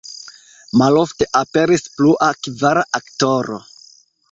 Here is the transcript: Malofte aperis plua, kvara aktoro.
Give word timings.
Malofte 0.81 1.27
aperis 1.41 1.85
plua, 1.99 2.31
kvara 2.49 2.87
aktoro. 3.03 3.61